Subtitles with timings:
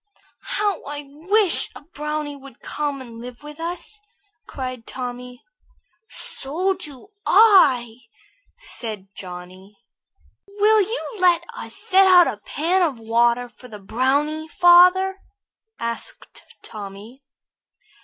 [0.57, 4.01] "How I wish a brownie would come and live with us!"
[4.47, 5.43] cried Tommy.
[6.09, 7.99] "So do I,"
[8.57, 9.77] said Johnny.
[10.47, 15.19] "Will you let us set out a pan of water for the brownie, father?"
[15.77, 17.21] asked Tommy.